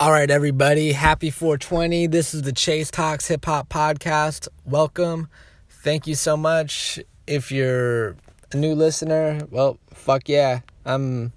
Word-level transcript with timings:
All 0.00 0.12
right, 0.12 0.30
everybody. 0.30 0.92
Happy 0.92 1.28
420. 1.28 2.06
This 2.06 2.32
is 2.32 2.42
the 2.42 2.52
Chase 2.52 2.88
Talks 2.88 3.26
Hip 3.26 3.44
Hop 3.46 3.68
Podcast. 3.68 4.46
Welcome. 4.64 5.26
Thank 5.68 6.06
you 6.06 6.14
so 6.14 6.36
much. 6.36 7.00
If 7.26 7.50
you're 7.50 8.14
a 8.52 8.56
new 8.56 8.76
listener, 8.76 9.40
well, 9.50 9.76
fuck 9.92 10.28
yeah. 10.28 10.60
I'm 10.84 11.32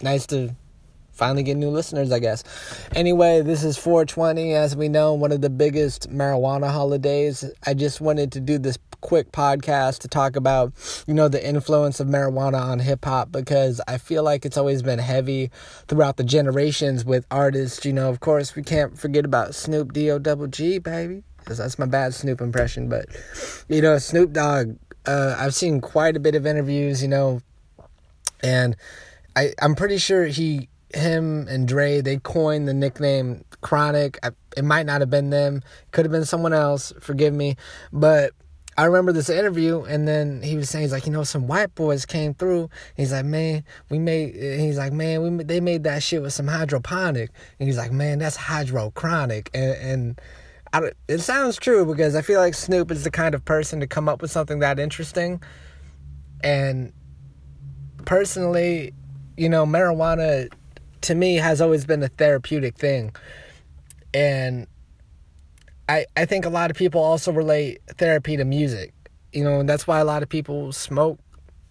nice 0.00 0.24
to 0.28 0.56
finally 1.12 1.42
get 1.42 1.58
new 1.58 1.68
listeners, 1.68 2.10
I 2.12 2.18
guess. 2.18 2.44
Anyway, 2.94 3.42
this 3.42 3.62
is 3.62 3.76
420, 3.76 4.54
as 4.54 4.74
we 4.74 4.88
know, 4.88 5.12
one 5.12 5.30
of 5.30 5.42
the 5.42 5.50
biggest 5.50 6.08
marijuana 6.08 6.70
holidays. 6.70 7.44
I 7.66 7.74
just 7.74 8.00
wanted 8.00 8.32
to 8.32 8.40
do 8.40 8.56
this 8.56 8.78
quick 9.02 9.30
podcast 9.30 9.98
to 9.98 10.08
talk 10.08 10.34
about, 10.34 10.72
you 11.06 11.12
know, 11.12 11.28
the 11.28 11.46
influence 11.46 12.00
of 12.00 12.08
marijuana 12.08 12.58
on 12.58 12.78
hip 12.78 13.04
hop 13.04 13.30
because 13.30 13.82
I 13.86 13.98
feel 13.98 14.22
like 14.22 14.46
it's 14.46 14.56
always 14.56 14.82
been 14.82 14.98
heavy 14.98 15.50
throughout 15.88 16.16
the 16.16 16.24
generations 16.24 17.04
with 17.04 17.26
artists. 17.30 17.84
You 17.84 17.92
know, 17.92 18.08
of 18.08 18.20
course, 18.20 18.56
we 18.56 18.62
can't 18.62 18.98
forget 18.98 19.26
about 19.26 19.54
Snoop 19.54 19.92
D 19.92 20.10
O 20.10 20.18
double 20.18 20.46
G, 20.46 20.78
baby. 20.78 21.24
That's 21.44 21.78
my 21.78 21.86
bad 21.86 22.14
Snoop 22.14 22.40
impression. 22.40 22.88
But, 22.88 23.06
you 23.68 23.82
know, 23.82 23.98
Snoop 23.98 24.32
Dogg, 24.32 24.76
uh, 25.04 25.36
I've 25.38 25.54
seen 25.54 25.80
quite 25.80 26.16
a 26.16 26.20
bit 26.20 26.34
of 26.34 26.46
interviews, 26.46 27.02
you 27.02 27.08
know, 27.08 27.42
and 28.42 28.76
I, 29.36 29.52
I'm 29.60 29.74
pretty 29.74 29.98
sure 29.98 30.26
he 30.26 30.68
him 30.94 31.48
and 31.48 31.66
Dre, 31.66 32.00
they 32.00 32.18
coined 32.18 32.68
the 32.68 32.74
nickname 32.74 33.44
Chronic. 33.62 34.18
I, 34.22 34.30
it 34.56 34.64
might 34.64 34.86
not 34.86 35.00
have 35.00 35.10
been 35.10 35.30
them, 35.30 35.62
could 35.90 36.04
have 36.04 36.12
been 36.12 36.26
someone 36.26 36.52
else. 36.52 36.92
Forgive 37.00 37.32
me, 37.32 37.56
but 37.92 38.32
I 38.76 38.84
remember 38.84 39.12
this 39.12 39.28
interview, 39.28 39.82
and 39.82 40.08
then 40.08 40.42
he 40.42 40.56
was 40.56 40.70
saying, 40.70 40.84
he's 40.84 40.92
like, 40.92 41.06
you 41.06 41.12
know, 41.12 41.24
some 41.24 41.46
white 41.46 41.74
boys 41.74 42.06
came 42.06 42.32
through. 42.34 42.70
He's 42.96 43.12
like, 43.12 43.26
man, 43.26 43.64
we 43.90 43.98
made. 43.98 44.34
He's 44.34 44.78
like, 44.78 44.92
man, 44.92 45.22
we 45.22 45.44
they 45.44 45.60
made 45.60 45.84
that 45.84 46.02
shit 46.02 46.22
with 46.22 46.32
some 46.32 46.48
hydroponic, 46.48 47.30
and 47.58 47.68
he's 47.68 47.76
like, 47.76 47.92
man, 47.92 48.18
that's 48.18 48.36
hydrochronic, 48.36 49.48
and 49.54 49.74
and. 49.74 50.20
I, 50.74 50.90
it 51.06 51.18
sounds 51.18 51.58
true 51.58 51.84
because 51.84 52.14
I 52.14 52.22
feel 52.22 52.40
like 52.40 52.54
Snoop 52.54 52.90
is 52.90 53.04
the 53.04 53.10
kind 53.10 53.34
of 53.34 53.44
person 53.44 53.80
to 53.80 53.86
come 53.86 54.08
up 54.08 54.22
with 54.22 54.30
something 54.30 54.60
that 54.60 54.78
interesting. 54.78 55.42
And 56.42 56.94
personally, 58.06 58.94
you 59.36 59.50
know, 59.50 59.66
marijuana 59.66 60.50
to 61.02 61.14
me 61.14 61.36
has 61.36 61.60
always 61.60 61.84
been 61.84 62.02
a 62.02 62.08
therapeutic 62.08 62.76
thing. 62.76 63.14
And 64.14 64.66
I 65.88 66.06
I 66.16 66.24
think 66.24 66.44
a 66.44 66.50
lot 66.50 66.70
of 66.70 66.76
people 66.76 67.02
also 67.02 67.32
relate 67.32 67.80
therapy 67.96 68.36
to 68.36 68.44
music. 68.44 68.92
You 69.32 69.44
know, 69.44 69.60
and 69.60 69.68
that's 69.68 69.86
why 69.86 69.98
a 69.98 70.04
lot 70.04 70.22
of 70.22 70.28
people 70.28 70.72
smoke 70.72 71.18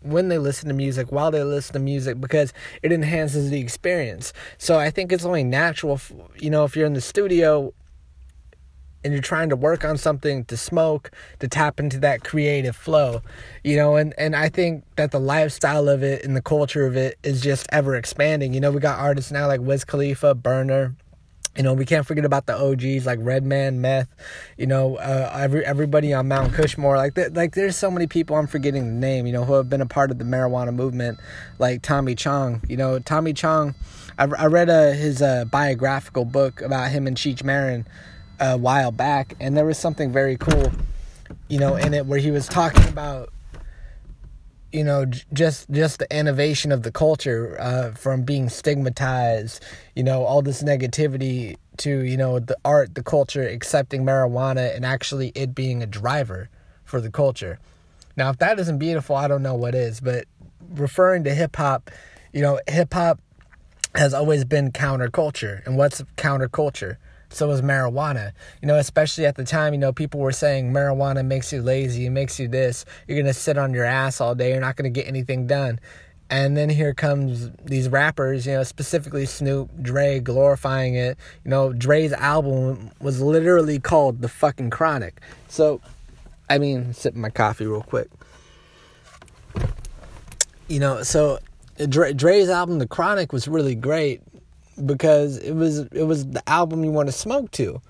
when 0.02 0.30
they 0.30 0.38
listen 0.38 0.68
to 0.68 0.74
music, 0.74 1.12
while 1.12 1.30
they 1.30 1.44
listen 1.44 1.74
to 1.74 1.80
music, 1.80 2.20
because 2.20 2.54
it 2.82 2.92
enhances 2.92 3.52
the 3.52 3.60
experience. 3.60 4.34
So 4.58 4.80
I 4.80 4.90
think 4.90 5.12
it's 5.12 5.26
only 5.26 5.44
natural, 5.44 6.00
you 6.40 6.50
know, 6.50 6.64
if 6.66 6.76
you're 6.76 6.88
in 6.88 6.94
the 6.94 7.02
studio 7.02 7.72
and 9.04 9.14
you're 9.14 9.22
trying 9.22 9.50
to 9.50 9.56
work 9.56 9.84
on 9.84 9.98
something 9.98 10.46
to 10.46 10.58
smoke, 10.58 11.12
to 11.40 11.48
tap 11.48 11.80
into 11.80 12.00
that 12.00 12.24
creative 12.24 12.76
flow, 12.76 13.22
you 13.64 13.76
know, 13.76 13.96
and, 13.96 14.14
and 14.18 14.36
I 14.36 14.50
think 14.50 14.84
that 14.96 15.12
the 15.12 15.20
lifestyle 15.20 15.88
of 15.88 16.04
it 16.04 16.24
and 16.24 16.36
the 16.36 16.42
culture 16.42 16.86
of 16.86 16.96
it 16.96 17.18
is 17.24 17.42
just 17.42 17.68
ever 17.72 17.96
expanding. 17.96 18.54
You 18.54 18.60
know, 18.60 18.72
we 18.72 18.80
got 18.80 19.00
artists 19.00 19.32
now 19.32 19.48
like 19.48 19.62
Wiz 19.62 19.86
Khalifa, 19.86 20.36
Berner, 20.36 20.96
you 21.56 21.64
know, 21.64 21.74
we 21.74 21.86
can't 21.86 22.06
forget 22.06 22.24
about 22.24 22.46
the 22.46 22.56
OGs 22.56 23.06
like 23.06 23.20
Redman, 23.22 23.82
Meth. 23.82 24.08
You 24.58 24.68
know, 24.68 24.96
uh, 24.96 25.32
every 25.38 25.66
everybody 25.66 26.14
on 26.14 26.28
Mount 26.28 26.54
Kushmore. 26.54 26.96
Like, 26.96 27.16
th- 27.16 27.32
like 27.34 27.56
there's 27.56 27.76
so 27.76 27.92
many 27.92 28.08
people 28.08 28.38
I'm 28.38 28.48
forgetting 28.48 28.86
the 28.86 29.00
name. 29.00 29.26
You 29.26 29.34
know, 29.34 29.44
who 29.44 29.54
have 29.54 29.70
been 29.70 29.82
a 29.82 29.86
part 29.86 30.12
of 30.12 30.18
the 30.18 30.24
marijuana 30.24 30.74
movement, 30.74 31.20
like 31.60 31.82
Tommy 31.82 32.16
Chong. 32.16 32.62
You 32.70 32.78
know, 32.78 33.00
Tommy 33.00 33.34
Chong. 33.34 33.76
I, 34.18 34.24
I 34.24 34.46
read 34.46 34.70
uh, 34.70 34.92
his 34.92 35.22
uh, 35.22 35.46
biographical 35.46 36.26
book 36.26 36.62
about 36.62 36.92
him 36.92 37.06
and 37.06 37.18
Cheech 37.18 37.44
Marin 37.44 37.86
a 38.40 38.58
while 38.58 38.92
back, 38.92 39.36
and 39.40 39.58
there 39.58 39.66
was 39.66 39.78
something 39.78 40.12
very 40.12 40.38
cool, 40.38 40.72
you 41.50 41.60
know, 41.60 41.76
in 41.76 41.94
it 41.94 42.06
where 42.06 42.20
he 42.20 42.32
was 42.32 42.48
talking 42.48 42.88
about 42.88 43.30
you 44.72 44.84
know 44.84 45.06
just 45.34 45.70
just 45.72 46.00
the 46.00 46.18
innovation 46.18 46.72
of 46.72 46.84
the 46.84 46.92
culture 46.92 47.58
uh, 47.60 47.92
from 47.92 48.24
being 48.24 48.50
stigmatized 48.50 49.64
you 49.96 50.04
know 50.04 50.24
all 50.24 50.42
this 50.42 50.64
negativity 50.64 51.58
to 51.78 52.04
you 52.04 52.18
know 52.18 52.40
the 52.40 52.58
art 52.64 52.96
the 52.96 53.04
culture 53.04 53.48
accepting 53.48 54.04
marijuana 54.04 54.76
and 54.76 54.86
actually 54.86 55.32
it 55.36 55.54
being 55.56 55.82
a 55.82 55.88
driver 55.88 56.50
for 56.84 57.00
the 57.00 57.10
culture. 57.10 57.58
Now 58.18 58.30
if 58.30 58.38
that 58.40 58.60
isn't 58.60 58.80
beautiful 58.80 59.16
i 59.16 59.28
don't 59.28 59.44
know 59.44 59.56
what 59.56 59.76
is 59.76 60.00
but 60.00 60.26
referring 60.70 61.24
to 61.24 61.34
hip 61.34 61.56
hop 61.56 61.90
you 62.34 62.42
know 62.42 62.60
hip 62.68 62.94
hop 62.94 63.20
has 63.96 64.14
always 64.14 64.46
been 64.46 64.72
counterculture. 64.72 65.66
And 65.66 65.78
what's 65.78 66.02
counterculture 66.18 66.98
so 67.32 67.48
was 67.48 67.62
marijuana. 67.62 68.34
You 68.62 68.68
know, 68.68 68.76
especially 68.76 69.26
at 69.26 69.36
the 69.36 69.44
time, 69.44 69.74
you 69.74 69.80
know, 69.80 69.94
people 69.94 70.20
were 70.20 70.32
saying 70.32 70.72
marijuana 70.72 71.26
makes 71.26 71.52
you 71.52 71.62
lazy, 71.62 72.06
it 72.06 72.12
makes 72.12 72.40
you 72.40 72.48
this. 72.48 72.86
You're 73.08 73.16
to 73.26 73.34
sit 73.34 73.58
on 73.58 73.74
your 73.74 73.86
ass 73.86 74.22
all 74.22 74.36
day, 74.36 74.52
you're 74.52 74.62
not 74.62 74.76
to 74.92 75.02
get 75.02 75.08
anything 75.08 75.48
done. 75.48 75.80
And 76.30 76.56
then 76.56 76.70
here 76.70 76.94
comes 76.94 77.52
these 77.66 77.90
rappers, 77.90 78.46
you 78.46 78.54
know, 78.54 78.64
specifically 78.64 79.26
Snoop, 79.26 79.70
Dre, 79.82 80.22
glorifying 80.22 80.96
it. 80.96 81.18
You 81.44 81.52
know, 81.52 81.74
Dre's 81.74 82.14
album 82.14 82.92
was 83.02 83.22
literally 83.22 83.80
called 83.80 84.22
The 84.22 84.30
Fucking 84.30 84.70
Chronic. 84.70 85.20
So, 85.50 85.82
I 86.50 86.58
mean, 86.58 86.94
sipping 86.94 87.20
my 87.20 87.32
coffee 87.32 87.66
real 87.66 87.82
quick. 87.82 88.10
You 90.70 90.80
know, 90.80 91.04
so 91.04 91.40
Dre, 91.90 92.14
Dre's 92.14 92.48
album, 92.48 92.80
The 92.80 92.88
Chronic, 92.88 93.34
was 93.34 93.50
really 93.50 93.76
great 93.76 94.22
because 94.86 95.38
it 95.38 95.54
was 95.54 95.80
it 95.80 96.04
was 96.04 96.28
the 96.28 96.48
album 96.50 96.84
you 96.84 96.92
want 96.92 97.08
to 97.08 97.14
smoke 97.14 97.52
to. 97.52 97.82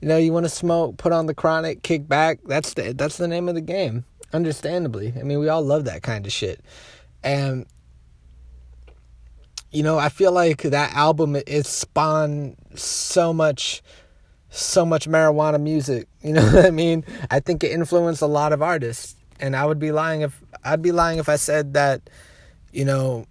You 0.00 0.06
know, 0.06 0.16
you 0.16 0.32
want 0.32 0.44
to 0.44 0.50
smoke, 0.50 0.96
put 0.96 1.12
on 1.12 1.26
the 1.26 1.34
chronic, 1.34 1.82
kick 1.82 2.08
back. 2.08 2.38
That's 2.44 2.74
the 2.74 2.92
that's 2.92 3.16
the 3.16 3.28
name 3.28 3.48
of 3.48 3.54
the 3.54 3.60
game. 3.60 4.04
Understandably, 4.32 5.14
I 5.18 5.22
mean, 5.22 5.38
we 5.38 5.48
all 5.48 5.62
love 5.62 5.86
that 5.86 6.02
kind 6.02 6.26
of 6.26 6.32
shit, 6.32 6.60
and 7.24 7.66
you 9.70 9.82
know, 9.82 9.98
I 9.98 10.08
feel 10.08 10.32
like 10.32 10.62
that 10.62 10.94
album 10.94 11.36
it 11.36 11.66
spawned 11.66 12.56
so 12.74 13.32
much, 13.32 13.82
so 14.50 14.84
much 14.86 15.08
marijuana 15.08 15.60
music. 15.60 16.06
You 16.20 16.32
know 16.32 16.44
what 16.44 16.66
I 16.66 16.70
mean? 16.70 17.04
I 17.30 17.38
think 17.38 17.62
it 17.62 17.70
influenced 17.70 18.22
a 18.22 18.26
lot 18.26 18.52
of 18.52 18.60
artists, 18.60 19.14
and 19.38 19.54
I 19.54 19.64
would 19.64 19.78
be 19.78 19.92
lying 19.92 20.22
if 20.22 20.42
I'd 20.64 20.82
be 20.82 20.90
lying 20.90 21.18
if 21.18 21.28
I 21.28 21.36
said 21.36 21.74
that, 21.74 22.10
you 22.72 22.84
know, 22.84 23.24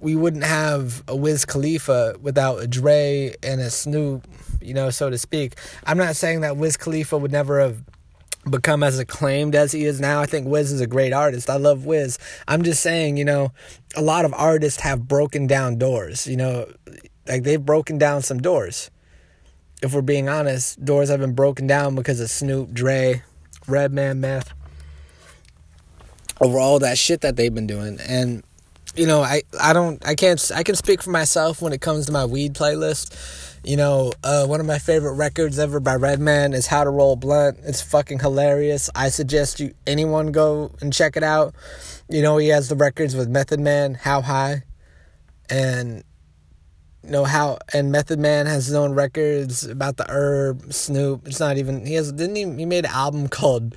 we 0.00 0.14
wouldn't 0.14 0.44
have 0.44 1.02
a 1.08 1.16
Wiz 1.16 1.44
Khalifa 1.44 2.16
without 2.20 2.62
a 2.62 2.66
Dre 2.66 3.34
and 3.42 3.60
a 3.60 3.70
Snoop, 3.70 4.26
you 4.60 4.74
know, 4.74 4.90
so 4.90 5.10
to 5.10 5.18
speak. 5.18 5.54
I'm 5.84 5.98
not 5.98 6.16
saying 6.16 6.42
that 6.42 6.56
Wiz 6.56 6.76
Khalifa 6.76 7.18
would 7.18 7.32
never 7.32 7.60
have 7.60 7.82
become 8.48 8.82
as 8.82 8.98
acclaimed 8.98 9.54
as 9.54 9.72
he 9.72 9.84
is 9.84 10.00
now. 10.00 10.20
I 10.20 10.26
think 10.26 10.46
Wiz 10.46 10.72
is 10.72 10.80
a 10.80 10.86
great 10.86 11.12
artist. 11.12 11.50
I 11.50 11.56
love 11.56 11.84
Wiz. 11.84 12.18
I'm 12.46 12.62
just 12.62 12.82
saying, 12.82 13.16
you 13.16 13.24
know, 13.24 13.52
a 13.96 14.02
lot 14.02 14.24
of 14.24 14.32
artists 14.34 14.80
have 14.80 15.08
broken 15.08 15.46
down 15.46 15.78
doors, 15.78 16.26
you 16.26 16.36
know, 16.36 16.70
like 17.26 17.42
they've 17.42 17.64
broken 17.64 17.98
down 17.98 18.22
some 18.22 18.40
doors. 18.40 18.90
If 19.82 19.94
we're 19.94 20.02
being 20.02 20.28
honest, 20.28 20.84
doors 20.84 21.08
have 21.08 21.20
been 21.20 21.34
broken 21.34 21.66
down 21.66 21.94
because 21.94 22.20
of 22.20 22.30
Snoop, 22.30 22.72
Dre, 22.72 23.22
Redman, 23.66 24.20
Meth, 24.20 24.52
over 26.40 26.58
all 26.58 26.78
that 26.80 26.98
shit 26.98 27.20
that 27.20 27.36
they've 27.36 27.54
been 27.54 27.66
doing. 27.66 27.98
And 28.00 28.42
you 28.96 29.06
know, 29.06 29.22
I, 29.22 29.42
I 29.60 29.72
don't, 29.72 30.04
I 30.06 30.14
can't, 30.14 30.50
I 30.54 30.62
can 30.62 30.74
speak 30.74 31.02
for 31.02 31.10
myself 31.10 31.62
when 31.62 31.72
it 31.72 31.80
comes 31.80 32.06
to 32.06 32.12
my 32.12 32.24
weed 32.24 32.54
playlist. 32.54 33.56
You 33.64 33.76
know, 33.76 34.12
uh, 34.22 34.46
one 34.46 34.60
of 34.60 34.66
my 34.66 34.78
favorite 34.78 35.14
records 35.14 35.58
ever 35.58 35.80
by 35.80 35.96
Redman 35.96 36.52
is 36.54 36.66
How 36.66 36.84
to 36.84 36.90
Roll 36.90 37.16
Blunt. 37.16 37.58
It's 37.64 37.82
fucking 37.82 38.20
hilarious. 38.20 38.88
I 38.94 39.08
suggest 39.08 39.60
you 39.60 39.74
anyone 39.86 40.32
go 40.32 40.72
and 40.80 40.92
check 40.92 41.16
it 41.16 41.22
out. 41.22 41.54
You 42.08 42.22
know, 42.22 42.38
he 42.38 42.48
has 42.48 42.68
the 42.68 42.76
records 42.76 43.14
with 43.14 43.28
Method 43.28 43.60
Man, 43.60 43.94
How 43.94 44.22
High, 44.22 44.62
and 45.50 46.04
you 47.04 47.10
know 47.10 47.24
how 47.24 47.58
and 47.72 47.90
Method 47.90 48.18
Man 48.18 48.46
has 48.46 48.66
his 48.66 48.74
own 48.74 48.92
records 48.92 49.64
about 49.64 49.96
the 49.96 50.06
herb 50.08 50.72
Snoop. 50.72 51.26
It's 51.26 51.40
not 51.40 51.56
even 51.56 51.86
he 51.86 51.94
has 51.94 52.12
didn't 52.12 52.36
he 52.36 52.42
he 52.42 52.66
made 52.66 52.84
an 52.84 52.90
album 52.92 53.28
called 53.28 53.74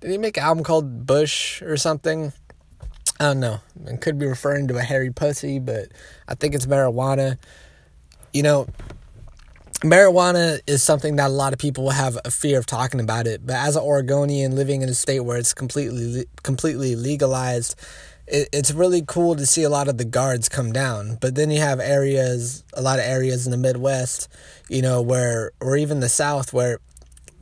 did 0.00 0.10
he 0.10 0.18
make 0.18 0.36
an 0.36 0.42
album 0.42 0.64
called 0.64 1.06
Bush 1.06 1.62
or 1.62 1.76
something? 1.76 2.32
I 3.20 3.24
don't 3.24 3.40
know. 3.40 3.60
It 3.86 4.00
could 4.00 4.18
be 4.18 4.26
referring 4.26 4.68
to 4.68 4.76
a 4.76 4.82
hairy 4.82 5.12
pussy, 5.12 5.58
but 5.58 5.88
I 6.26 6.34
think 6.34 6.54
it's 6.54 6.66
marijuana. 6.66 7.38
You 8.32 8.42
know, 8.42 8.66
marijuana 9.80 10.60
is 10.66 10.82
something 10.82 11.16
that 11.16 11.28
a 11.28 11.32
lot 11.32 11.52
of 11.52 11.58
people 11.58 11.90
have 11.90 12.18
a 12.24 12.30
fear 12.30 12.58
of 12.58 12.66
talking 12.66 13.00
about 13.00 13.26
it. 13.26 13.46
But 13.46 13.56
as 13.56 13.76
an 13.76 13.82
Oregonian 13.82 14.56
living 14.56 14.82
in 14.82 14.88
a 14.88 14.94
state 14.94 15.20
where 15.20 15.36
it's 15.36 15.54
completely 15.54 16.26
completely 16.42 16.96
legalized, 16.96 17.76
it, 18.26 18.48
it's 18.52 18.72
really 18.72 19.04
cool 19.06 19.36
to 19.36 19.46
see 19.46 19.62
a 19.62 19.70
lot 19.70 19.86
of 19.86 19.96
the 19.96 20.04
guards 20.04 20.48
come 20.48 20.72
down. 20.72 21.18
But 21.20 21.36
then 21.36 21.50
you 21.50 21.60
have 21.60 21.78
areas, 21.78 22.64
a 22.72 22.82
lot 22.82 22.98
of 22.98 23.04
areas 23.04 23.46
in 23.46 23.52
the 23.52 23.56
Midwest, 23.56 24.28
you 24.68 24.82
know, 24.82 25.00
where 25.00 25.52
or 25.60 25.76
even 25.76 26.00
the 26.00 26.08
South 26.08 26.52
where 26.52 26.78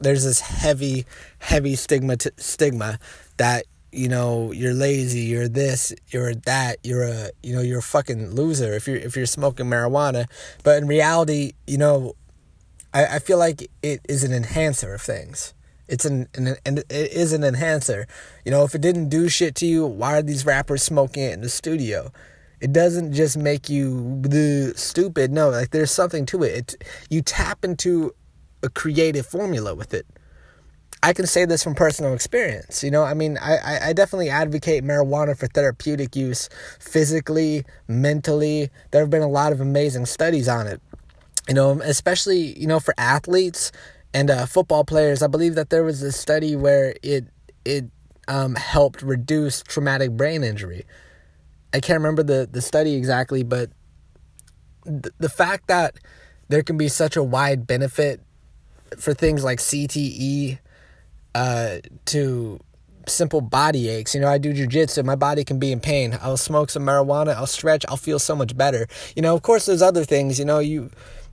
there's 0.01 0.25
this 0.25 0.41
heavy, 0.41 1.07
heavy 1.39 1.77
stigma 1.77 2.17
t- 2.17 2.31
stigma 2.37 2.99
that 3.37 3.65
you 3.93 4.09
know, 4.09 4.53
you're 4.53 4.75
lazy, 4.75 5.21
you're 5.21 5.49
this, 5.49 5.93
you're 6.09 6.35
that, 6.35 6.79
you're 6.83 7.05
a, 7.05 7.31
you 7.43 7.55
know, 7.55 7.61
you're 7.61 7.81
a 7.81 7.83
fucking 7.83 8.31
loser 8.31 8.73
if 8.73 8.89
you're 8.89 8.97
if 8.97 9.17
you're 9.17 9.27
smoking 9.27 9.67
marijuana. 9.67 10.27
But 10.65 10.79
in 10.79 10.89
reality, 10.89 11.53
you 11.67 11.79
know, 11.79 12.15
I, 12.95 13.07
I 13.07 13.19
feel 13.19 13.39
like 13.39 13.71
it 13.83 14.01
is 14.09 14.25
an 14.25 14.33
enhancer 14.33 14.95
of 14.95 15.03
things. 15.03 15.55
It's 15.89 16.07
an, 16.07 16.29
an, 16.35 16.57
it 16.67 16.87
is 16.91 17.33
an 17.35 17.45
enhancer. 17.45 18.07
You 18.45 18.51
know, 18.51 18.65
if 18.65 18.75
it 18.75 18.81
didn't 18.81 19.11
do 19.11 19.29
shit 19.29 19.55
to 19.57 19.67
you, 19.67 19.87
why 19.87 20.19
are 20.19 20.23
these 20.23 20.47
rappers 20.47 20.83
smoking 20.83 21.25
it 21.25 21.35
in 21.35 21.43
the 21.43 21.51
studio? 21.51 22.11
It 22.61 22.73
doesn't 22.73 23.13
just 23.13 23.37
make 23.37 23.69
you 23.69 24.23
the 24.23 24.73
stupid. 24.77 25.33
No, 25.33 25.51
like 25.51 25.71
there's 25.71 25.91
something 25.91 26.25
to 26.27 26.45
it. 26.45 26.75
it. 26.75 26.85
You 27.11 27.21
tap 27.21 27.65
into 27.65 28.15
a 28.63 28.71
creative 28.71 29.27
formula 29.27 29.75
with 29.75 29.93
it. 29.93 30.07
I 31.03 31.13
can 31.13 31.27
say 31.27 31.45
this 31.45 31.65
from 31.65 31.75
personal 31.75 32.15
experience. 32.15 32.85
You 32.85 32.91
know, 32.93 33.03
I 33.03 33.15
mean, 33.15 33.37
I, 33.39 33.89
I 33.89 33.93
definitely 33.93 34.31
advocate 34.31 34.85
marijuana 34.85 35.37
for 35.37 35.49
therapeutic 35.49 36.15
use 36.15 36.49
physically, 36.79 37.65
mentally. 37.89 38.71
There 38.93 39.01
have 39.01 39.11
been 39.11 39.23
a 39.23 39.29
lot 39.29 39.53
of 39.53 39.61
amazing 39.61 40.07
studies 40.07 40.49
on 40.49 40.69
it. 40.69 40.81
You 41.49 41.55
know, 41.55 41.81
especially, 41.81 42.57
you 42.59 42.69
know, 42.69 42.79
for 42.79 42.95
athletes 42.97 43.73
and 44.15 44.31
uh, 44.31 44.47
football 44.47 44.85
players. 44.85 45.23
I 45.23 45.27
believe 45.27 45.57
that 45.57 45.71
there 45.71 45.83
was 45.83 46.03
a 46.03 46.13
study 46.13 46.55
where 46.55 46.95
it, 47.03 47.27
it 47.65 47.87
um, 48.29 48.55
helped 48.55 49.03
reduce 49.03 49.63
traumatic 49.63 50.13
brain 50.13 50.45
injury. 50.45 50.85
I 51.75 51.81
can't 51.81 51.99
remember 51.99 52.23
the, 52.23 52.49
the 52.51 52.63
study 52.63 52.95
exactly, 52.95 53.43
but 53.43 53.71
th- 54.85 55.15
the 55.19 55.29
fact 55.29 55.67
that 55.67 55.97
there 56.49 56.63
can 56.63 56.77
be 56.77 56.87
such 56.87 57.17
a 57.17 57.25
wide 57.25 57.67
benefit 57.67 58.21
for 58.99 59.15
things 59.15 59.43
like 59.43 59.59
CTE 59.59 60.59
uh, 61.35 61.79
to 62.07 62.61
simple 63.09 63.41
body 63.41 63.89
aches. 63.89 64.15
You 64.15 64.21
know, 64.21 64.29
I 64.29 64.39
do 64.39 64.53
jujitsu, 64.53 65.05
my 65.05 65.17
body 65.17 65.45
can 65.45 65.59
be 65.59 65.73
in 65.73 65.81
pain. 65.81 66.19
I'll 66.21 66.37
smoke 66.37 66.71
some 66.71 66.85
marijuana, 66.85 67.35
I'll 67.35 67.47
stretch, 67.47 67.85
I'll 67.89 67.97
feel 67.97 68.19
so 68.19 68.37
much 68.37 68.57
better. 68.57 68.87
You 69.17 69.23
know, 69.23 69.35
of 69.35 69.43
course, 69.43 69.67
there's 69.67 69.83
other 69.83 70.05
things. 70.05 70.39
You 70.39 70.45
know, 70.45 70.59
you 70.59 70.91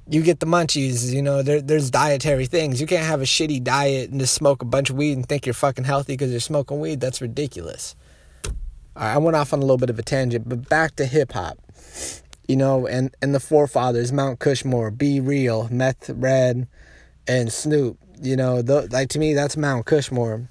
you 0.10 0.24
get 0.24 0.40
the 0.40 0.46
munchies. 0.46 1.13
You 1.13 1.22
know, 1.22 1.44
there, 1.44 1.62
there's 1.62 1.92
dietary 1.92 2.48
things. 2.48 2.81
You 2.81 2.88
can't 2.88 3.06
have 3.06 3.22
a 3.22 3.25
shitty 3.25 3.63
diet 3.63 4.10
and 4.10 4.19
just 4.19 4.34
smoke 4.34 4.62
a 4.62 4.66
bunch 4.66 4.90
of 4.90 4.96
weed 4.96 5.13
and 5.13 5.28
think 5.28 5.46
you're 5.46 5.54
fucking 5.54 5.86
healthy 5.86 6.13
because 6.13 6.31
you're 6.31 6.40
smoking 6.40 6.80
weed. 6.80 7.00
That's 7.00 7.22
ridiculous. 7.22 7.95
I 8.95 9.18
went 9.18 9.38
off 9.38 9.54
on 9.54 9.60
a 9.60 9.62
little 9.62 9.78
bit 9.78 9.90
of 9.90 9.98
a 9.98 10.04
tangent, 10.04 10.50
but 10.50 10.68
back 10.68 10.95
to 10.98 11.06
hip 11.06 11.31
hop. 11.31 11.57
You 12.48 12.56
know, 12.56 12.88
and, 12.88 13.16
and 13.22 13.34
the 13.34 13.40
forefathers, 13.40 14.12
Mount 14.12 14.40
Kushmore, 14.40 14.98
B-Real, 14.98 15.69
Meth 15.69 16.10
Red, 16.10 16.68
and 17.28 17.54
Snoop. 17.54 18.00
You 18.21 18.36
know, 18.36 18.62
like 18.92 19.10
to 19.10 19.19
me, 19.19 19.33
that's 19.33 19.57
Mount 19.57 19.86
Kushmore. 19.86 20.48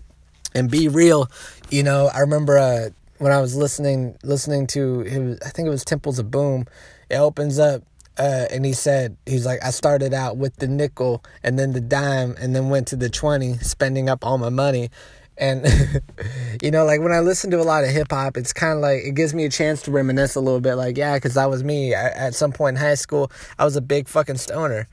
And 0.55 0.71
B-Real, 0.71 1.31
You 1.71 1.83
know, 1.83 2.11
I 2.13 2.21
remember 2.21 2.59
uh, 2.59 2.89
when 3.19 3.33
I 3.33 3.41
was 3.41 3.55
listening 3.55 4.17
listening 4.23 4.67
to, 4.69 4.99
was, 5.01 5.39
I 5.45 5.51
think 5.51 5.67
it 5.67 5.71
was 5.71 5.85
Temples 5.85 6.19
of 6.19 6.31
Boom. 6.31 6.67
It 7.11 7.17
opens 7.17 7.59
up 7.59 7.83
uh, 8.19 8.47
and 8.51 8.65
he 8.65 8.73
said 8.73 9.17
he's 9.27 9.47
like 9.47 9.65
I 9.65 9.71
started 9.71 10.13
out 10.13 10.37
with 10.37 10.57
the 10.57 10.67
nickel 10.67 11.23
and 11.43 11.59
then 11.59 11.73
the 11.73 11.81
dime 11.81 12.35
and 12.41 12.55
then 12.55 12.69
went 12.69 12.89
to 12.89 12.97
the 12.97 13.09
20 13.09 13.59
spending 13.59 14.09
up 14.09 14.27
all 14.27 14.39
my 14.39 14.49
money 14.49 14.91
and 15.37 15.65
you 16.63 16.71
know 16.71 16.85
like 16.85 17.01
when 17.01 17.13
I 17.13 17.21
listen 17.21 17.51
to 17.53 17.61
a 17.61 17.63
lot 17.63 17.85
of 17.85 17.91
hip 17.91 18.11
hop 18.11 18.37
it's 18.37 18.53
kind 18.53 18.75
of 18.75 18.81
like 18.81 19.05
it 19.05 19.15
gives 19.15 19.35
me 19.35 19.45
a 19.45 19.51
chance 19.51 19.83
to 19.83 19.93
reminisce 19.93 20.35
a 20.35 20.41
little 20.41 20.61
bit 20.61 20.75
like 20.75 20.97
yeah 20.97 21.17
cuz 21.19 21.35
that 21.35 21.49
was 21.49 21.63
me 21.63 21.95
I, 21.95 22.09
at 22.09 22.35
some 22.35 22.53
point 22.53 22.77
in 22.77 22.83
high 22.83 22.97
school 22.97 23.31
I 23.59 23.65
was 23.65 23.77
a 23.77 23.81
big 23.81 24.09
fucking 24.09 24.39
stoner 24.39 24.89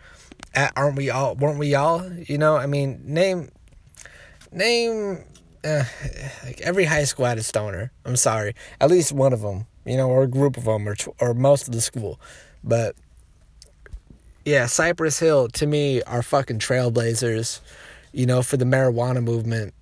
aren't 0.76 0.96
we 0.96 1.10
all 1.10 1.36
weren't 1.36 1.60
we 1.60 1.76
all 1.76 2.10
you 2.14 2.38
know? 2.38 2.56
I 2.56 2.66
mean 2.66 3.02
name 3.04 3.50
name 4.52 5.24
uh, 5.64 5.84
like 6.44 6.62
every 6.62 6.86
high 6.86 7.06
school 7.06 7.26
had 7.26 7.38
a 7.38 7.44
stoner. 7.44 7.92
I'm 8.06 8.16
sorry. 8.16 8.56
At 8.80 8.90
least 8.90 9.12
one 9.12 9.34
of 9.34 9.42
them 9.42 9.68
you 9.86 9.98
know 9.98 10.10
or 10.10 10.24
a 10.24 10.28
group 10.28 10.58
of 10.58 10.66
them 10.66 10.88
or 10.88 10.96
or 11.20 11.34
most 11.34 11.68
of 11.68 11.74
the 11.74 11.82
school. 11.82 12.20
But 12.64 12.96
yeah, 14.46 14.68
Cypress 14.68 15.20
Hill 15.20 15.48
to 15.50 15.66
me 15.66 16.04
are 16.04 16.22
fucking 16.22 16.60
trailblazers, 16.60 17.60
you 18.14 18.28
know, 18.28 18.44
for 18.44 18.58
the 18.58 18.66
marijuana 18.66 19.24
movement. 19.24 19.74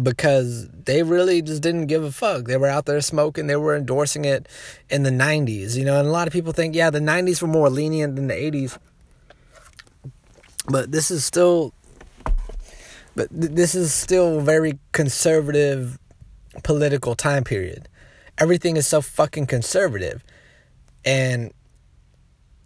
Because 0.00 0.68
they 0.68 1.02
really 1.02 1.42
just 1.42 1.62
didn't 1.62 1.86
give 1.86 2.04
a 2.04 2.12
fuck. 2.12 2.44
They 2.44 2.56
were 2.56 2.68
out 2.68 2.86
there 2.86 3.00
smoking, 3.00 3.48
they 3.48 3.56
were 3.56 3.74
endorsing 3.74 4.24
it 4.24 4.48
in 4.88 5.02
the 5.02 5.10
90s, 5.10 5.76
you 5.76 5.84
know, 5.84 5.98
and 5.98 6.06
a 6.06 6.12
lot 6.12 6.28
of 6.28 6.32
people 6.32 6.52
think, 6.52 6.76
yeah, 6.76 6.90
the 6.90 7.00
90s 7.00 7.42
were 7.42 7.48
more 7.48 7.68
lenient 7.68 8.14
than 8.14 8.28
the 8.28 8.34
80s. 8.34 8.78
But 10.70 10.92
this 10.92 11.10
is 11.10 11.24
still 11.24 11.72
but 13.14 13.28
th- 13.30 13.52
this 13.52 13.74
is 13.74 13.92
still 13.92 14.40
very 14.40 14.78
conservative 14.92 15.98
political 16.62 17.14
time 17.14 17.44
period. 17.44 17.88
Everything 18.38 18.76
is 18.76 18.86
so 18.86 19.00
fucking 19.00 19.46
conservative. 19.46 20.24
And 21.04 21.52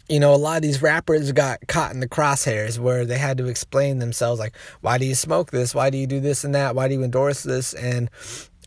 you 0.09 0.21
know, 0.21 0.35
a 0.35 0.37
lot 0.37 0.57
of 0.57 0.63
these 0.63 0.83
rappers 0.83 1.33
got 1.33 1.67
caught 1.67 1.93
in 1.93 2.01
the 2.01 2.09
crosshairs 2.09 2.79
where 2.79 3.07
they 3.07 3.17
had 3.17 3.39
to 3.39 3.47
explain 3.47 4.01
themselves 4.01 4.39
like, 4.39 4.55
why 4.83 4.99
do 4.99 5.07
you 5.07 5.15
smoke 5.15 5.51
this? 5.51 5.75
Why 5.75 5.89
do 5.89 5.97
you 5.97 6.07
do 6.07 6.21
this 6.21 6.45
and 6.45 6.55
that? 6.55 6.75
Why 6.75 6.89
do 6.89 6.95
you 6.95 7.03
endorse 7.03 7.43
this? 7.43 7.73
And 7.73 8.11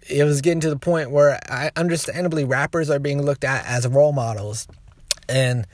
it 0.09 0.23
was 0.23 0.41
getting 0.41 0.61
to 0.61 0.69
the 0.69 0.79
point 0.79 1.11
where 1.11 1.39
I 1.47 1.71
understandably 1.75 2.43
rappers 2.43 2.89
are 2.89 2.97
being 2.97 3.21
looked 3.21 3.43
at 3.43 3.65
as 3.67 3.87
role 3.87 4.13
models. 4.13 4.67
And 5.29 5.67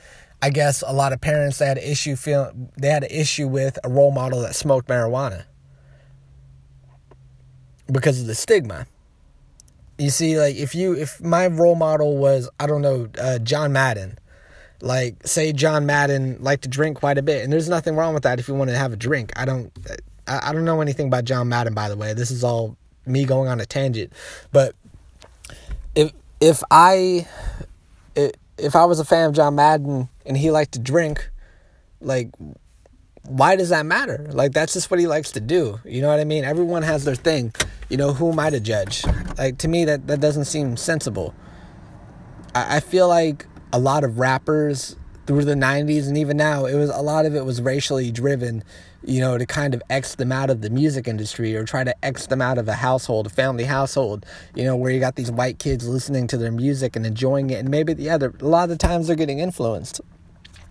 I 0.44 0.50
guess 0.50 0.82
a 0.86 0.92
lot 0.92 1.14
of 1.14 1.22
parents 1.22 1.56
they 1.56 1.64
had 1.64 1.78
an 1.78 1.84
issue 1.84 2.16
feel 2.16 2.52
they 2.76 2.88
had 2.88 3.02
an 3.02 3.10
issue 3.10 3.48
with 3.48 3.78
a 3.82 3.88
role 3.88 4.12
model 4.12 4.42
that 4.42 4.54
smoked 4.54 4.88
marijuana 4.88 5.44
because 7.90 8.20
of 8.20 8.26
the 8.26 8.34
stigma. 8.34 8.86
You 9.96 10.10
see, 10.10 10.38
like 10.38 10.56
if 10.56 10.74
you 10.74 10.92
if 10.92 11.18
my 11.22 11.46
role 11.46 11.76
model 11.76 12.18
was 12.18 12.50
I 12.60 12.66
don't 12.66 12.82
know 12.82 13.08
uh, 13.18 13.38
John 13.38 13.72
Madden, 13.72 14.18
like, 14.82 15.26
say 15.26 15.54
John 15.54 15.86
Madden 15.86 16.36
liked 16.40 16.64
to 16.64 16.68
drink 16.68 16.98
quite 16.98 17.16
a 17.16 17.22
bit, 17.22 17.42
and 17.42 17.50
there's 17.50 17.70
nothing 17.70 17.96
wrong 17.96 18.12
with 18.12 18.24
that 18.24 18.38
if 18.38 18.46
you 18.46 18.54
want 18.54 18.68
to 18.68 18.76
have 18.76 18.92
a 18.92 18.96
drink. 18.96 19.32
I 19.36 19.46
don't, 19.46 19.72
I, 20.26 20.50
I 20.50 20.52
don't 20.52 20.66
know 20.66 20.82
anything 20.82 21.06
about 21.06 21.24
John 21.24 21.48
Madden, 21.48 21.72
by 21.72 21.88
the 21.88 21.96
way. 21.96 22.12
This 22.12 22.30
is 22.30 22.44
all 22.44 22.76
me 23.06 23.24
going 23.24 23.48
on 23.48 23.60
a 23.60 23.66
tangent. 23.66 24.12
But 24.52 24.74
if 25.94 26.12
if 26.38 26.62
I 26.70 27.26
if 28.58 28.76
I 28.76 28.84
was 28.84 29.00
a 29.00 29.04
fan 29.04 29.28
of 29.28 29.34
John 29.34 29.54
Madden 29.54 30.08
and 30.26 30.36
he 30.36 30.50
liked 30.50 30.72
to 30.72 30.78
drink, 30.78 31.30
like 32.00 32.30
why 33.26 33.56
does 33.56 33.70
that 33.70 33.86
matter? 33.86 34.28
Like 34.30 34.52
that's 34.52 34.74
just 34.74 34.90
what 34.90 35.00
he 35.00 35.06
likes 35.06 35.32
to 35.32 35.40
do. 35.40 35.80
You 35.84 36.02
know 36.02 36.08
what 36.08 36.20
I 36.20 36.24
mean? 36.24 36.44
Everyone 36.44 36.82
has 36.82 37.04
their 37.04 37.14
thing. 37.14 37.54
You 37.88 37.96
know, 37.96 38.12
who 38.12 38.30
am 38.30 38.38
I 38.38 38.50
to 38.50 38.60
judge? 38.60 39.04
Like 39.38 39.58
to 39.58 39.68
me 39.68 39.84
that, 39.86 40.06
that 40.08 40.20
doesn't 40.20 40.44
seem 40.44 40.76
sensible. 40.76 41.34
I, 42.54 42.76
I 42.76 42.80
feel 42.80 43.08
like 43.08 43.46
a 43.72 43.78
lot 43.78 44.04
of 44.04 44.18
rappers 44.18 44.96
through 45.26 45.44
the 45.44 45.54
90s 45.54 46.06
and 46.06 46.18
even 46.18 46.36
now 46.36 46.66
it 46.66 46.74
was 46.74 46.90
a 46.90 47.00
lot 47.00 47.24
of 47.24 47.34
it 47.34 47.46
was 47.46 47.62
racially 47.62 48.12
driven 48.12 48.62
you 49.06 49.20
know 49.20 49.36
to 49.38 49.46
kind 49.46 49.74
of 49.74 49.82
x 49.90 50.14
them 50.14 50.32
out 50.32 50.50
of 50.50 50.60
the 50.60 50.70
music 50.70 51.06
industry 51.06 51.54
or 51.56 51.64
try 51.64 51.84
to 51.84 52.04
x 52.04 52.26
them 52.26 52.40
out 52.40 52.58
of 52.58 52.68
a 52.68 52.74
household 52.74 53.26
a 53.26 53.30
family 53.30 53.64
household 53.64 54.24
you 54.54 54.64
know 54.64 54.76
where 54.76 54.90
you 54.90 55.00
got 55.00 55.16
these 55.16 55.30
white 55.30 55.58
kids 55.58 55.86
listening 55.86 56.26
to 56.26 56.36
their 56.36 56.52
music 56.52 56.96
and 56.96 57.06
enjoying 57.06 57.50
it 57.50 57.54
and 57.54 57.68
maybe 57.68 57.94
yeah 57.94 58.16
a 58.16 58.44
lot 58.44 58.64
of 58.64 58.70
the 58.70 58.76
times 58.76 59.06
they're 59.06 59.16
getting 59.16 59.38
influenced 59.38 60.00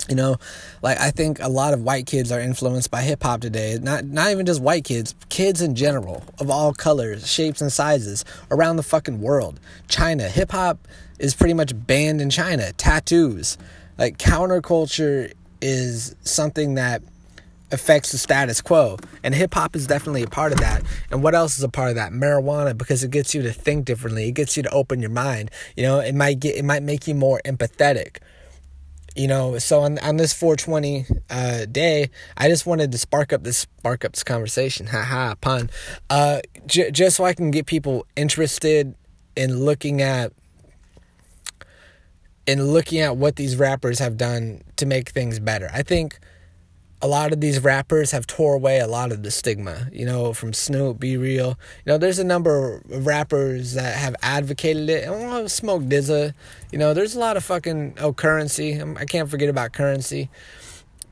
you 0.09 0.15
know 0.15 0.35
like 0.81 0.99
i 0.99 1.11
think 1.11 1.39
a 1.39 1.47
lot 1.47 1.73
of 1.73 1.81
white 1.81 2.05
kids 2.05 2.31
are 2.31 2.39
influenced 2.39 2.91
by 2.91 3.01
hip 3.01 3.23
hop 3.23 3.39
today 3.39 3.77
not 3.81 4.03
not 4.05 4.31
even 4.31 4.45
just 4.45 4.61
white 4.61 4.83
kids 4.83 5.15
kids 5.29 5.61
in 5.61 5.75
general 5.75 6.23
of 6.39 6.49
all 6.49 6.73
colors 6.73 7.31
shapes 7.31 7.61
and 7.61 7.71
sizes 7.71 8.25
around 8.51 8.75
the 8.75 8.83
fucking 8.83 9.21
world 9.21 9.59
china 9.87 10.27
hip 10.27 10.51
hop 10.51 10.87
is 11.23 11.33
pretty 11.33 11.53
much 11.53 11.71
banned 11.73 12.21
in 12.21 12.29
China. 12.29 12.71
Tattoos. 12.73 13.57
Like 13.97 14.17
counterculture 14.17 15.31
is 15.61 16.15
something 16.21 16.75
that 16.75 17.01
affects 17.73 18.11
the 18.11 18.17
status 18.17 18.61
quo. 18.61 18.97
And 19.23 19.33
hip 19.33 19.53
hop 19.53 19.75
is 19.75 19.87
definitely 19.87 20.23
a 20.23 20.27
part 20.27 20.53
of 20.53 20.59
that. 20.59 20.83
And 21.11 21.23
what 21.23 21.35
else 21.35 21.57
is 21.57 21.63
a 21.63 21.69
part 21.69 21.89
of 21.89 21.95
that? 21.95 22.11
Marijuana 22.11 22.77
because 22.77 23.03
it 23.03 23.11
gets 23.11 23.33
you 23.33 23.41
to 23.41 23.51
think 23.51 23.85
differently. 23.85 24.27
It 24.29 24.33
gets 24.33 24.55
you 24.55 24.63
to 24.63 24.69
open 24.69 25.01
your 25.01 25.09
mind. 25.09 25.51
You 25.75 25.83
know, 25.83 25.99
it 25.99 26.15
might 26.15 26.39
get 26.39 26.55
it 26.55 26.63
might 26.63 26.83
make 26.83 27.07
you 27.07 27.15
more 27.15 27.41
empathetic. 27.43 28.17
You 29.15 29.27
know, 29.27 29.59
so 29.59 29.81
on 29.81 29.99
on 29.99 30.17
this 30.17 30.33
420 30.33 31.05
uh, 31.29 31.65
day, 31.65 32.09
I 32.37 32.47
just 32.47 32.65
wanted 32.65 32.91
to 32.93 32.97
spark 32.97 33.33
up 33.33 33.43
this 33.43 33.57
spark 33.57 34.05
up 34.05 34.13
this 34.13 34.23
conversation. 34.23 34.87
Haha, 34.87 35.35
pun. 35.35 35.69
Uh, 36.09 36.39
j- 36.65 36.91
just 36.91 37.17
so 37.17 37.25
I 37.25 37.33
can 37.33 37.51
get 37.51 37.65
people 37.65 38.05
interested 38.15 38.95
in 39.35 39.65
looking 39.65 40.01
at 40.01 40.31
in 42.45 42.63
looking 42.63 42.99
at 42.99 43.17
what 43.17 43.35
these 43.35 43.55
rappers 43.55 43.99
have 43.99 44.17
done 44.17 44.61
to 44.75 44.85
make 44.85 45.09
things 45.09 45.39
better. 45.39 45.69
I 45.73 45.83
think 45.83 46.19
a 47.03 47.07
lot 47.07 47.33
of 47.33 47.41
these 47.41 47.59
rappers 47.59 48.11
have 48.11 48.25
tore 48.25 48.55
away 48.55 48.79
a 48.79 48.87
lot 48.87 49.11
of 49.11 49.23
the 49.23 49.29
stigma, 49.29 49.89
you 49.91 50.05
know, 50.05 50.31
from 50.31 50.53
Snoop, 50.53 51.01
B-Real. 51.01 51.49
You 51.49 51.91
know, 51.91 51.97
there's 51.97 52.17
a 52.17 52.23
number 52.23 52.81
of 52.89 53.05
rappers 53.05 53.73
that 53.73 53.97
have 53.97 54.15
advocated 54.21 54.89
it. 54.89 55.09
Well, 55.09 55.49
Smoke 55.49 55.83
DZA, 55.83 56.33
you 56.71 56.79
know, 56.79 56.93
there's 56.93 57.13
a 57.13 57.19
lot 57.19 57.35
of 57.35 57.43
fucking 57.43 57.97
oh 57.99 58.13
Curren$y. 58.13 58.79
Um, 58.79 58.95
I 58.97 59.03
can't 59.03 59.29
forget 59.29 59.49
about 59.49 59.73
Curren$y. 59.73 60.29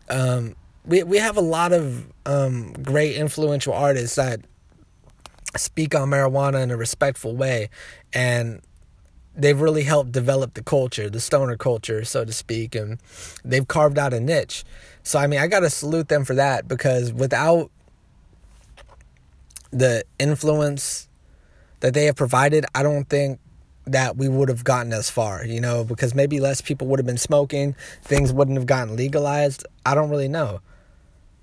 Um, 0.09 0.55
we 0.85 1.03
we 1.03 1.17
have 1.17 1.35
a 1.35 1.41
lot 1.41 1.73
of 1.73 2.07
um, 2.25 2.71
great 2.71 3.17
influential 3.17 3.73
artists 3.73 4.15
that 4.15 4.39
speak 5.57 5.93
on 5.93 6.09
marijuana 6.09 6.63
in 6.63 6.71
a 6.71 6.77
respectful 6.77 7.35
way 7.35 7.69
and 8.13 8.61
they've 9.35 9.59
really 9.59 9.83
helped 9.83 10.11
develop 10.11 10.53
the 10.53 10.63
culture, 10.63 11.09
the 11.09 11.19
stoner 11.19 11.57
culture, 11.57 12.03
so 12.03 12.25
to 12.25 12.33
speak, 12.33 12.75
and 12.75 12.99
they've 13.43 13.67
carved 13.67 13.97
out 13.97 14.13
a 14.13 14.19
niche. 14.19 14.63
So 15.03 15.19
I 15.19 15.27
mean, 15.27 15.39
I 15.39 15.47
got 15.47 15.61
to 15.61 15.69
salute 15.69 16.09
them 16.09 16.25
for 16.25 16.35
that 16.35 16.67
because 16.67 17.13
without 17.13 17.71
the 19.71 20.03
influence 20.19 21.07
that 21.79 21.93
they 21.93 22.05
have 22.05 22.15
provided, 22.15 22.65
I 22.75 22.83
don't 22.83 23.05
think 23.09 23.39
that 23.85 24.15
we 24.15 24.27
would 24.27 24.49
have 24.49 24.63
gotten 24.63 24.93
as 24.93 25.09
far, 25.09 25.43
you 25.45 25.59
know, 25.59 25.83
because 25.83 26.13
maybe 26.13 26.39
less 26.39 26.61
people 26.61 26.87
would 26.87 26.99
have 26.99 27.05
been 27.05 27.17
smoking, 27.17 27.75
things 28.03 28.31
wouldn't 28.31 28.57
have 28.57 28.67
gotten 28.67 28.95
legalized. 28.95 29.65
I 29.85 29.95
don't 29.95 30.09
really 30.09 30.27
know. 30.27 30.61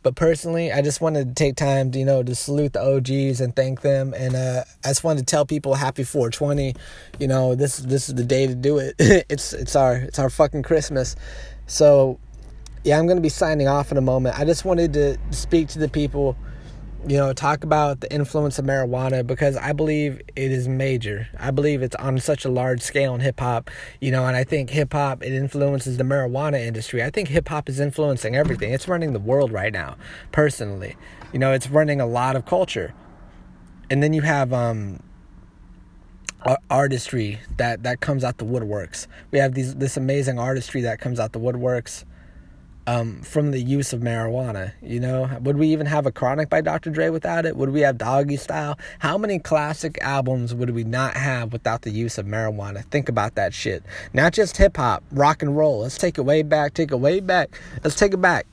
But 0.02 0.14
personally, 0.14 0.72
I 0.72 0.80
just 0.80 1.00
wanted 1.00 1.28
to 1.28 1.34
take 1.34 1.56
time, 1.56 1.90
to, 1.90 1.98
you 1.98 2.04
know, 2.04 2.22
to 2.22 2.34
salute 2.34 2.72
the 2.72 2.80
OGs 2.80 3.40
and 3.40 3.54
thank 3.54 3.80
them. 3.80 4.14
And 4.14 4.36
uh, 4.36 4.64
I 4.84 4.88
just 4.88 5.02
wanted 5.02 5.20
to 5.20 5.24
tell 5.26 5.44
people 5.44 5.74
happy 5.74 6.04
420. 6.04 6.74
You 7.18 7.28
know, 7.28 7.54
this 7.54 7.78
this 7.78 8.08
is 8.08 8.14
the 8.14 8.24
day 8.24 8.46
to 8.46 8.54
do 8.54 8.78
it. 8.78 8.94
it's 8.98 9.52
it's 9.52 9.74
our 9.74 9.96
it's 9.96 10.18
our 10.18 10.30
fucking 10.30 10.62
Christmas. 10.62 11.16
So, 11.66 12.18
yeah, 12.84 12.98
I'm 12.98 13.06
gonna 13.06 13.20
be 13.20 13.28
signing 13.28 13.66
off 13.66 13.90
in 13.90 13.98
a 13.98 14.02
moment. 14.02 14.38
I 14.38 14.44
just 14.44 14.64
wanted 14.64 14.92
to 14.92 15.18
speak 15.30 15.68
to 15.68 15.78
the 15.78 15.88
people 15.88 16.36
you 17.06 17.16
know, 17.16 17.32
talk 17.32 17.62
about 17.62 18.00
the 18.00 18.12
influence 18.12 18.58
of 18.58 18.64
marijuana 18.64 19.26
because 19.26 19.56
I 19.56 19.72
believe 19.72 20.20
it 20.34 20.50
is 20.50 20.66
major. 20.66 21.28
I 21.38 21.50
believe 21.50 21.82
it's 21.82 21.94
on 21.96 22.18
such 22.18 22.44
a 22.44 22.48
large 22.48 22.80
scale 22.80 23.14
in 23.14 23.20
hip 23.20 23.38
hop, 23.38 23.70
you 24.00 24.10
know, 24.10 24.26
and 24.26 24.36
I 24.36 24.44
think 24.44 24.70
hip 24.70 24.92
hop 24.92 25.22
it 25.22 25.32
influences 25.32 25.96
the 25.96 26.04
marijuana 26.04 26.60
industry. 26.60 27.02
I 27.02 27.10
think 27.10 27.28
hip 27.28 27.48
hop 27.48 27.68
is 27.68 27.78
influencing 27.78 28.34
everything. 28.34 28.72
It's 28.72 28.88
running 28.88 29.12
the 29.12 29.20
world 29.20 29.52
right 29.52 29.72
now, 29.72 29.96
personally. 30.32 30.96
You 31.32 31.38
know, 31.38 31.52
it's 31.52 31.68
running 31.68 32.00
a 32.00 32.06
lot 32.06 32.34
of 32.34 32.46
culture. 32.46 32.94
And 33.90 34.02
then 34.02 34.12
you 34.12 34.22
have 34.22 34.52
um 34.52 35.00
artistry 36.70 37.40
that 37.56 37.82
that 37.84 38.00
comes 38.00 38.24
out 38.24 38.38
the 38.38 38.44
woodworks. 38.44 39.06
We 39.30 39.38
have 39.38 39.54
these 39.54 39.76
this 39.76 39.96
amazing 39.96 40.38
artistry 40.38 40.80
that 40.82 41.00
comes 41.00 41.20
out 41.20 41.32
the 41.32 41.40
woodworks 41.40 42.04
um, 42.88 43.20
from 43.20 43.50
the 43.50 43.60
use 43.60 43.92
of 43.92 44.00
marijuana. 44.00 44.72
You 44.80 44.98
know, 44.98 45.30
would 45.42 45.58
we 45.58 45.68
even 45.68 45.86
have 45.86 46.06
a 46.06 46.12
Chronic 46.12 46.48
by 46.48 46.62
Dr. 46.62 46.88
Dre 46.88 47.10
without 47.10 47.44
it? 47.44 47.54
Would 47.54 47.68
we 47.68 47.82
have 47.82 47.98
Doggystyle? 47.98 48.78
How 48.98 49.18
many 49.18 49.38
classic 49.38 49.98
albums 50.00 50.54
would 50.54 50.70
we 50.70 50.84
not 50.84 51.14
have 51.14 51.52
without 51.52 51.82
the 51.82 51.90
use 51.90 52.16
of 52.16 52.24
marijuana? 52.24 52.82
Think 52.86 53.10
about 53.10 53.34
that 53.34 53.52
shit. 53.52 53.82
Not 54.14 54.32
just 54.32 54.56
hip 54.56 54.78
hop, 54.78 55.04
rock 55.12 55.42
and 55.42 55.54
roll. 55.54 55.80
Let's 55.80 55.98
take 55.98 56.16
it 56.16 56.22
way 56.22 56.42
back. 56.42 56.72
Take 56.72 56.90
it 56.90 56.96
way 56.96 57.20
back. 57.20 57.60
Let's 57.84 57.94
take 57.94 58.14
it 58.14 58.22
back. 58.22 58.46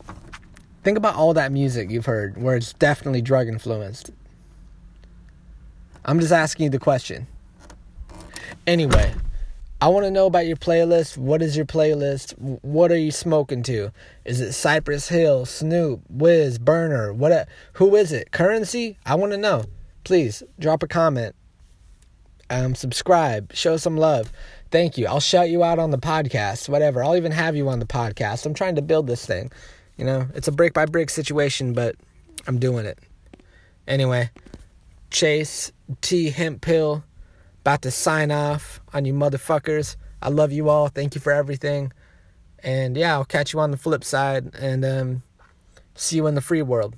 Think 0.84 0.98
about 0.98 1.16
all 1.16 1.34
that 1.34 1.54
music 1.54 1.90
you've 1.90 2.06
heard 2.06 2.36
where 2.36 2.58
it's 2.58 2.74
definitely 2.74 3.22
drug 3.22 3.48
influenced. 3.48 4.12
I'm 6.04 6.20
just 6.20 6.34
asking 6.34 6.66
you 6.66 6.70
the 6.72 6.80
question. 6.80 7.26
Anyway, 8.68 9.14
I 9.86 9.88
want 9.90 10.06
to 10.06 10.10
know 10.10 10.26
about 10.26 10.48
your 10.48 10.58
playlist. 10.58 11.16
What 11.16 11.44
is 11.44 11.56
your 11.56 11.68
playlist? 11.68 12.34
What 12.64 12.92
are 12.92 12.98
you 12.98 13.12
smoking 13.12 13.62
to? 13.66 13.92
Is 14.24 14.42
it 14.42 14.54
Cypress 14.54 15.10
Hill, 15.10 15.46
Snoop, 15.46 16.02
Wiz, 16.10 16.58
Berner? 16.58 17.14
What? 17.14 17.48
Who 17.74 17.96
is 17.96 18.12
it? 18.12 18.32
Curren$y? 18.32 18.98
I 19.06 19.14
want 19.14 19.34
to 19.34 19.38
know. 19.38 19.66
Please 20.04 20.42
drop 20.58 20.82
a 20.82 20.88
comment. 20.88 21.36
Um, 22.50 22.74
subscribe. 22.74 23.54
Show 23.54 23.78
some 23.78 23.96
love. 23.96 24.34
Thank 24.72 24.98
you. 24.98 25.06
I'll 25.06 25.20
shout 25.20 25.52
you 25.52 25.64
out 25.64 25.78
on 25.78 25.92
the 25.92 26.00
podcast. 26.00 26.68
Whatever. 26.68 27.04
I'll 27.04 27.16
even 27.16 27.32
have 27.32 27.56
you 27.56 27.70
on 27.70 27.78
the 27.78 27.86
podcast. 27.86 28.48
I'm 28.48 28.56
trying 28.56 28.78
to 28.78 28.82
build 28.82 29.06
this 29.06 29.24
thing. 29.24 29.52
You 29.98 30.06
know, 30.06 30.28
it's 30.34 30.48
a 30.48 30.52
brick 30.52 30.74
by 30.74 30.88
brick 30.88 31.12
situation, 31.12 31.74
but 31.74 31.96
I'm 32.48 32.58
doing 32.58 32.88
it. 32.88 32.98
Anyway, 33.88 34.32
Chase 35.12 35.72
T 36.02 36.32
Hemphill 36.32 37.04
about 37.66 37.82
to 37.82 37.90
sign 37.90 38.30
off 38.30 38.80
on 38.94 39.06
you 39.06 39.14
motherfuckers. 39.14 39.96
I 40.22 40.30
love 40.30 40.52
you 40.52 40.70
all. 40.70 40.88
Thank 40.88 41.16
you 41.16 41.22
for 41.22 41.32
everything. 41.32 41.92
And 42.60 42.96
yeah, 42.96 43.14
I'll 43.14 43.26
catch 43.26 43.54
you 43.54 43.60
on 43.60 43.72
the 43.72 43.78
flip 43.78 44.04
side 44.04 44.54
and 44.54 44.86
um, 44.86 45.24
see 45.96 46.18
you 46.18 46.28
in 46.28 46.36
the 46.36 46.42
free 46.42 46.62
world. 46.62 46.96